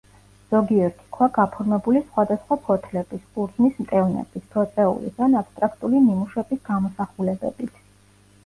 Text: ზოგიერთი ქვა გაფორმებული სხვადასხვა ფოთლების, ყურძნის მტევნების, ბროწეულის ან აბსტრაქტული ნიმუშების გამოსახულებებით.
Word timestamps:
ზოგიერთი 0.51 1.03
ქვა 1.17 1.25
გაფორმებული 1.33 2.01
სხვადასხვა 2.05 2.57
ფოთლების, 2.69 3.21
ყურძნის 3.35 3.77
მტევნების, 3.85 4.47
ბროწეულის 4.55 5.23
ან 5.27 5.39
აბსტრაქტული 5.43 6.03
ნიმუშების 6.09 6.65
გამოსახულებებით. 6.71 7.79